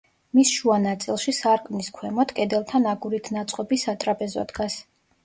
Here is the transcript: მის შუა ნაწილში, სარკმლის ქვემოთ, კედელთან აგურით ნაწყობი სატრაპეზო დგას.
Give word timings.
მის 0.37 0.51
შუა 0.59 0.77
ნაწილში, 0.85 1.33
სარკმლის 1.39 1.89
ქვემოთ, 1.97 2.33
კედელთან 2.39 2.87
აგურით 2.95 3.29
ნაწყობი 3.37 3.79
სატრაპეზო 3.83 4.47
დგას. 4.55 4.79